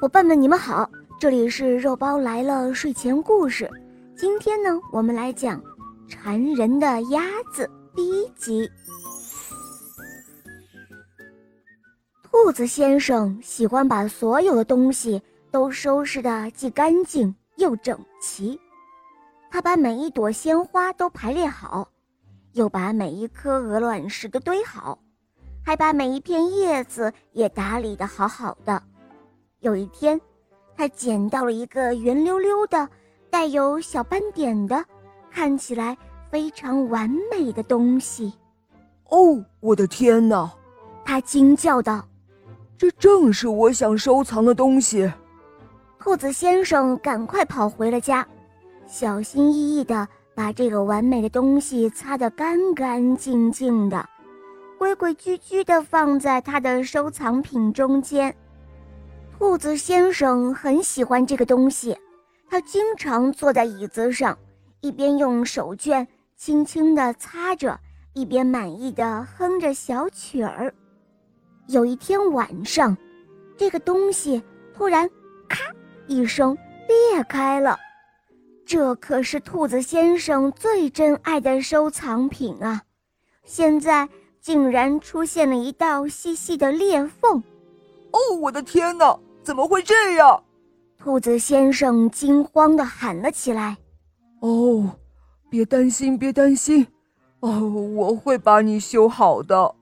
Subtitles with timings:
[0.00, 0.88] 伙伴们，你们好，
[1.18, 3.68] 这里是肉包来了睡前故事。
[4.16, 5.60] 今天呢，我们来讲
[6.08, 8.70] 《馋人的鸭子》第一集。
[12.22, 18.56] 兔子先生喜欢把所有的东西都收拾得既干净又整齐，
[19.50, 21.88] 他把每一朵鲜花都排列好，
[22.52, 24.96] 又把每一颗鹅卵石都堆好，
[25.66, 28.80] 还把每一片叶子也打理得好好的。
[29.60, 30.20] 有一天，
[30.76, 32.88] 他捡到了一个圆溜溜的、
[33.28, 34.84] 带有小斑点的、
[35.30, 35.96] 看起来
[36.30, 38.32] 非常完美的东西。
[39.08, 40.48] 哦，我的天哪！
[41.04, 42.06] 他惊叫道
[42.78, 45.10] ：“这正是我想收藏的东西。”
[45.98, 48.24] 兔子先生赶快跑回了家，
[48.86, 54.08] 小心翼翼地把这个完美的东西擦得干干净净的，
[54.78, 58.32] 规规矩矩地放在他的收藏品中间。
[59.38, 61.96] 兔子先生很喜欢这个东西，
[62.50, 64.36] 他经常坐在椅子上，
[64.80, 66.04] 一边用手绢
[66.36, 67.78] 轻轻地擦着，
[68.14, 70.74] 一边满意的哼着小曲儿。
[71.68, 72.96] 有一天晚上，
[73.56, 74.42] 这个东西
[74.74, 75.08] 突然
[75.48, 75.60] “咔”
[76.08, 76.58] 一声
[76.88, 77.78] 裂开了，
[78.66, 82.82] 这可是兔子先生最珍爱的收藏品啊！
[83.44, 84.08] 现在
[84.40, 87.40] 竟然出现了一道细细的裂缝。
[88.10, 89.16] 哦，我的天哪！
[89.48, 90.44] 怎么会这样？
[90.98, 93.78] 兔子先生惊慌地喊了起来
[94.40, 94.94] ：“哦，
[95.48, 96.86] 别担心，别担心，
[97.40, 97.58] 哦，
[97.96, 99.74] 我会把你修好的。”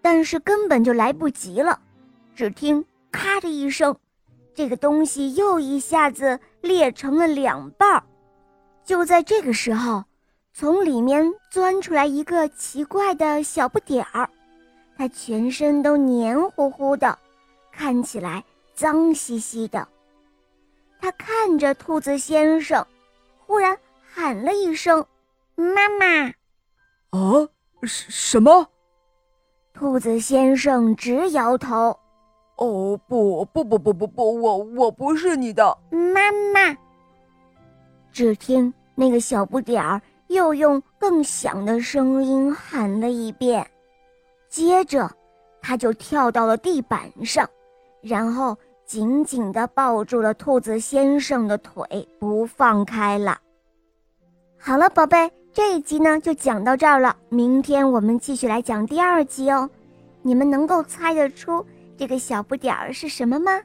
[0.00, 1.76] 但是根本就来不及了，
[2.36, 3.96] 只听“咔”的一声，
[4.54, 8.04] 这个东西又一下子裂成了两半儿。
[8.84, 10.04] 就在这个时候，
[10.52, 14.30] 从里面钻出来一个奇怪的小不点儿，
[14.96, 17.18] 它全身都黏糊糊的，
[17.72, 18.44] 看起来。
[18.74, 19.86] 脏兮兮的，
[21.00, 22.84] 他看着兔子先生，
[23.46, 25.04] 忽然喊了一声
[25.54, 26.28] ：“妈妈！”
[27.10, 27.48] 啊，
[27.82, 28.68] 什什么？
[29.72, 31.96] 兔子先生直摇头
[32.58, 36.76] ：“哦，不不不不不不，我我不是你的妈妈。”
[38.10, 43.68] 只听那个小不点儿又用更响的声音喊了一遍，
[44.48, 45.10] 接着
[45.60, 47.48] 他就跳到了地板上。
[48.04, 53.38] 然后紧紧地抱住了兔子先生的腿，不放开了。
[54.58, 57.16] 好了，宝贝，这一集呢就讲到这儿了。
[57.30, 59.68] 明天我们继续来讲第二集哦。
[60.20, 61.64] 你们能够猜得出
[61.96, 63.60] 这个小不点儿是什么吗？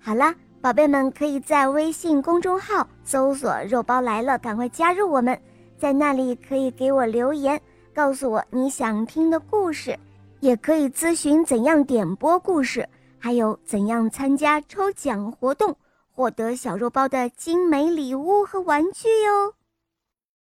[0.00, 5.38] 好啦，宝贝们可以在微信公众号搜索“肉包来了”，赶快加入我们，
[5.78, 7.60] 在那里可以给我留言，
[7.94, 9.96] 告诉我你想听的故事，
[10.40, 12.88] 也可以咨询怎样点播故事。
[13.18, 15.76] 还有怎样参加抽奖活动，
[16.12, 19.54] 获得小肉包的精美礼物和玩具哟？